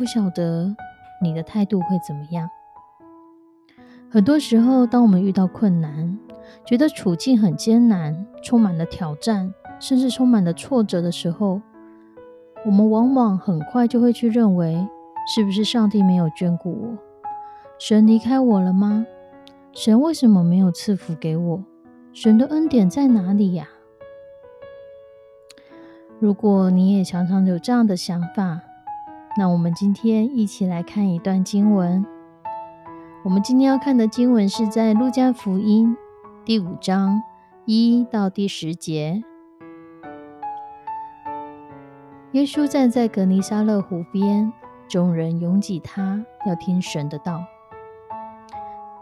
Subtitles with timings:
[0.00, 0.74] 不晓得
[1.20, 2.48] 你的态度会怎么样？
[4.08, 6.18] 很多时候，当我们遇到困难，
[6.64, 11.60] 觉得处境很艰难，充满了挑战，甚至充满了挫折的时候，
[12.64, 14.88] 我们往往很快就会去认为：
[15.26, 16.98] 是不是上帝没有眷顾我？
[17.78, 19.04] 神离开我了吗？
[19.74, 21.62] 神为什么没有赐福给我？
[22.14, 23.68] 神的恩典在哪里呀？
[26.18, 28.62] 如果你也常常有这样的想法，
[29.36, 32.04] 那我们今天一起来看一段经文。
[33.22, 35.96] 我们今天要看的经文是在路加福音
[36.44, 37.22] 第五章
[37.64, 39.22] 一到第十节。
[42.32, 44.52] 耶稣站在格尼沙勒湖边，
[44.88, 47.44] 众人拥挤他，要听神的道。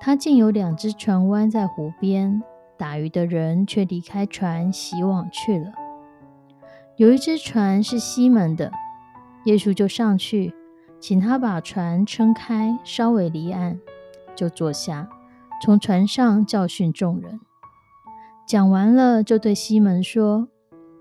[0.00, 2.42] 他见有两只船弯在湖边，
[2.78, 5.72] 打鱼的人却离开船，洗网去了。
[6.96, 8.72] 有一只船是西门的。
[9.44, 10.54] 耶稣就上去，
[10.98, 13.78] 请他把船撑开，稍微离岸，
[14.34, 15.08] 就坐下，
[15.62, 17.40] 从船上教训众人。
[18.46, 20.48] 讲完了，就对西门说：“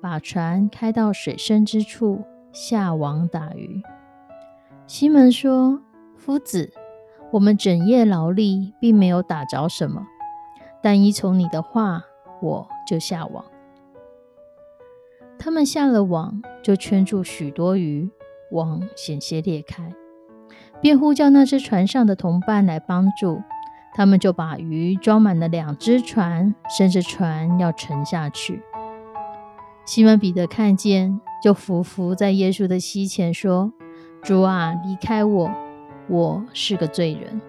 [0.00, 3.82] 把船开到水深之处，下网打鱼。”
[4.86, 5.80] 西门说
[6.16, 6.72] ：“夫子，
[7.32, 10.06] 我们整夜劳力，并没有打着什么，
[10.82, 12.04] 但依从你的话，
[12.40, 13.44] 我就下网。”
[15.38, 18.10] 他们下了网，就圈住许多鱼。
[18.50, 19.92] 网险些裂开，
[20.80, 23.42] 便呼叫那只船上的同伴来帮助。
[23.92, 28.62] 他们就把鱼装满了两只船，甚至船要沉下去。
[29.84, 33.72] 西门彼得看见，就伏伏在耶稣的膝前说
[34.22, 35.50] ：“主啊，离开我，
[36.08, 37.40] 我是个罪人。”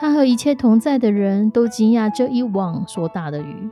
[0.00, 3.70] 他和一切同在的人都惊讶这一网所打的鱼。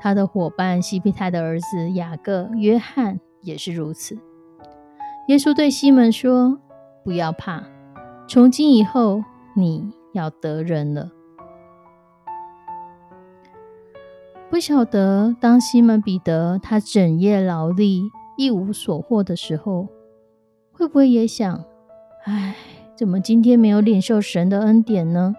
[0.00, 4.16] 他的伙伴西庇太的儿子雅各、约翰也是如此。
[5.32, 6.58] 耶稣对西门说
[7.02, 7.62] ：“不要怕，
[8.28, 9.24] 从今以后
[9.56, 11.10] 你要得人了。”
[14.50, 19.88] 不晓得当西门彼得他整夜劳力一无所获的时候，
[20.70, 21.64] 会不会也想
[22.28, 22.54] ：“唉，
[22.94, 25.34] 怎么今天没有领受神的恩典呢？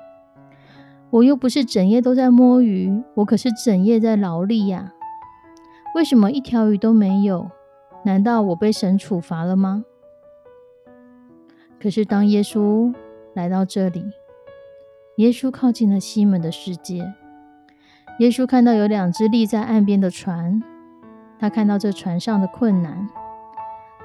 [1.12, 4.92] 我又不是整夜都在摸鱼，我可是整夜在劳力呀！
[5.94, 7.52] 为什么一条鱼都没有？”
[8.04, 9.86] 难道我被神处罚了吗？
[11.80, 12.94] 可是当耶稣
[13.34, 14.04] 来到这里，
[15.18, 17.14] 耶稣靠近了西门的世界。
[18.20, 20.62] 耶稣看到有两只立在岸边的船，
[21.40, 23.08] 他看到这船上的困难，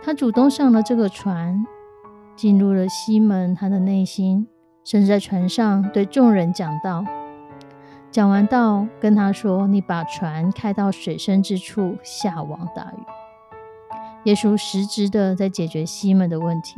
[0.03, 1.65] 他主动上了这个船，
[2.35, 4.49] 进入了西门他的内心，
[4.85, 7.05] 甚至在船上对众人讲道。
[8.11, 12.97] 讲完道，跟他说：“你把船开到水深之处，下网打鱼。”
[14.25, 16.75] 耶稣实质的在解决西门的问题，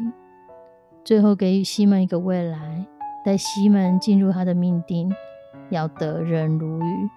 [1.05, 2.87] 最后给予西门一个未来，
[3.25, 5.11] 带西门进入他的命定，
[5.71, 7.09] 要得人如鱼。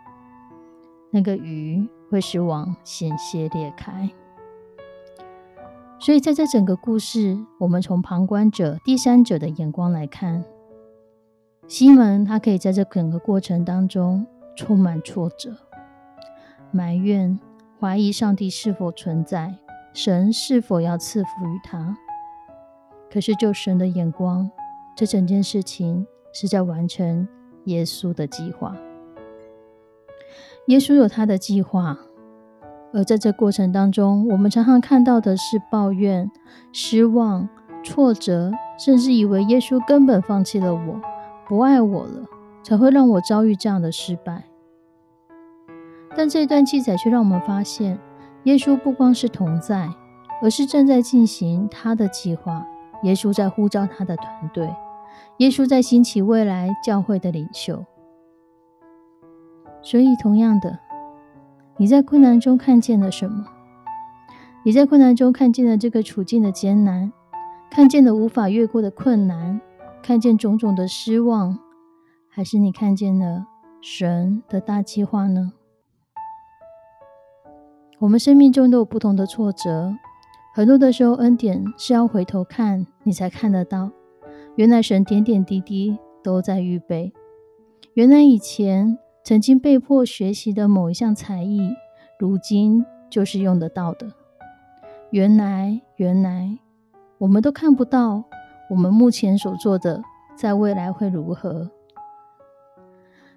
[1.11, 4.09] 那个鱼会使网险些裂开。
[5.99, 10.43] 所以在这整个故事，我们从旁观者、第三者的眼光来看，
[11.67, 14.25] 西门他可以在这整个过程当中
[14.55, 15.55] 充满挫折、
[16.71, 17.39] 埋怨、
[17.79, 19.59] 怀疑上帝是否存在。
[19.93, 21.95] 神是否要赐福于他？
[23.11, 24.49] 可是就神的眼光，
[24.95, 27.27] 这整件事情是在完成
[27.65, 28.75] 耶稣的计划。
[30.67, 31.95] 耶稣有他的计划，
[32.91, 36.31] 而在这过程当中，我们常常看到的是抱怨、
[36.71, 37.47] 失望、
[37.83, 40.99] 挫折，甚至以为耶稣根本放弃了我，
[41.47, 42.25] 不爱我了，
[42.63, 44.45] 才会让我遭遇这样的失败。
[46.15, 47.99] 但这段记载却让我们发现。
[48.43, 49.89] 耶稣不光是同在，
[50.41, 52.65] 而是正在进行他的计划。
[53.03, 54.73] 耶稣在呼召他的团队，
[55.37, 57.85] 耶稣在兴起未来教会的领袖，
[59.81, 60.79] 所以，同样的，
[61.75, 63.45] 你在困难中看见了什么？
[64.63, 67.11] 你在困难中看见了这个处境的艰难，
[67.69, 69.59] 看见了无法越过的困难，
[70.01, 71.59] 看见种种的失望，
[72.29, 73.45] 还是你看见了
[73.81, 75.51] 神的大计划呢？
[78.03, 79.95] 我们生命中都有不同的挫折，
[80.53, 83.89] 很多的时候，恩典是要回头看你才看得到。
[84.57, 87.13] 原来神点点滴滴都在预备。
[87.93, 91.73] 原来以前曾经被迫学习的某一项才艺，
[92.19, 94.11] 如今就是用得到的。
[95.11, 96.59] 原来，原来，
[97.19, 98.25] 我们都看不到
[98.69, 100.03] 我们目前所做的，
[100.35, 101.71] 在未来会如何。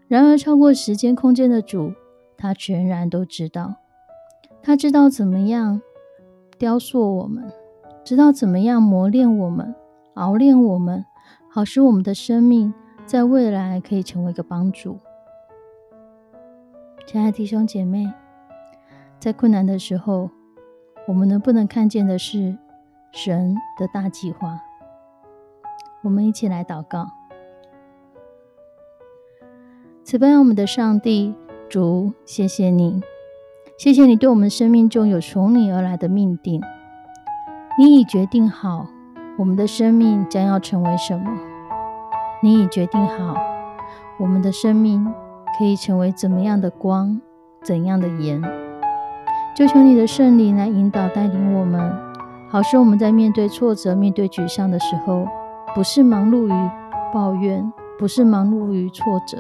[0.08, 1.92] 然而，超过时间空间的主，
[2.36, 3.76] 他全然都知道。
[4.66, 5.80] 他知道怎么样
[6.58, 7.52] 雕塑我们，
[8.02, 9.72] 知道怎么样磨练我们，
[10.14, 11.04] 熬练我们，
[11.48, 12.74] 好使我们的生命
[13.04, 14.98] 在未来可以成为一个帮助。
[17.06, 18.12] 亲爱的弟兄姐妹，
[19.20, 20.28] 在困难的时候。
[21.06, 22.58] 我们能不能看见的是
[23.12, 24.60] 神的大计划？
[26.02, 27.06] 我们一起来祷告。
[30.02, 31.36] 慈悲我们的上帝
[31.68, 33.00] 主，谢谢你，
[33.78, 36.62] 谢谢你对我们生命中有从你而来的命定。
[37.78, 38.86] 你已决定好
[39.36, 41.30] 我们的生命将要成为什么，
[42.42, 43.36] 你已决定好
[44.18, 45.06] 我们的生命
[45.58, 47.20] 可以成为怎么样的光，
[47.62, 48.42] 怎样的盐。
[49.54, 51.92] 就求你的圣灵来引导带领我们，
[52.48, 55.28] 好使我们在面对挫折、面对沮丧的时候，
[55.74, 56.70] 不是忙碌于
[57.12, 59.36] 抱怨，不是忙碌于挫折，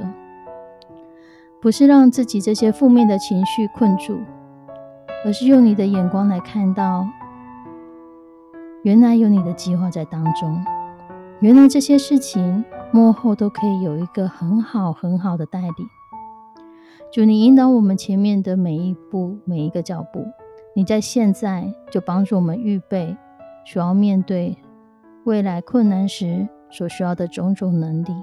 [1.66, 4.20] 不是让自己这些负面的情绪困住，
[5.24, 7.04] 而是用你的眼光来看到，
[8.84, 10.64] 原来有你的计划在当中，
[11.40, 15.72] 原来这些事情幕后都可以有一个很好很好的带领。
[17.12, 20.24] 主，你引导我们前面的每一步、每一个脚步，
[20.72, 23.16] 你在现在就帮助我们预备，
[23.64, 24.56] 所要面对
[25.24, 28.14] 未来困难时所需要的种种能力。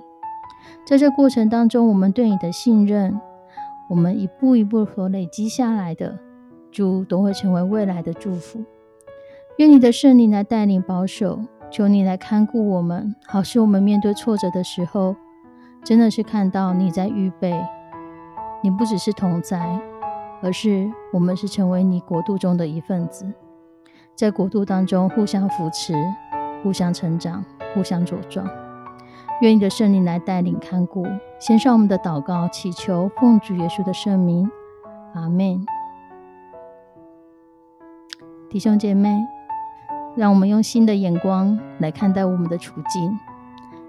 [0.86, 3.20] 在这过程当中，我们对你的信任，
[3.94, 6.18] 我们一步一步所累积下来的，
[6.72, 8.64] 主都会成为未来的祝福。
[9.58, 15.16] 愿你的圣灵来带领保守，求你来看顾我们，好使我们面对挫折的时候，
[15.84, 17.54] 真的是看到你在预备。
[18.64, 19.80] 你不只是同在，
[20.42, 23.32] 而是我们是成为你国度中的一份子，
[24.16, 25.94] 在国度当中互相扶持、
[26.64, 27.46] 互相成长、
[27.76, 28.63] 互相茁壮。
[29.44, 31.06] 愿你的圣灵来带领看顾，
[31.38, 34.50] 献上我们的祷告，祈求奉主耶稣的圣名，
[35.14, 35.66] 阿门。
[38.50, 39.22] 弟兄姐妹，
[40.16, 43.20] 让我们用新的眼光来看待我们的处境，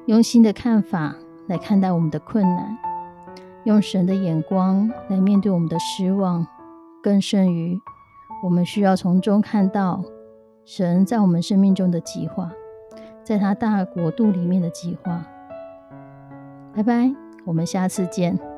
[0.07, 1.15] 用新的看法
[1.47, 2.77] 来看待我们的困难。
[3.63, 6.45] 用神的眼光来面对我们的失望，
[7.01, 7.79] 更甚于
[8.43, 10.03] 我们需要从中看到
[10.65, 12.51] 神在我们生命中的计划，
[13.23, 15.25] 在他大国度里面的计划。
[16.75, 18.54] 拜拜，我们下次见。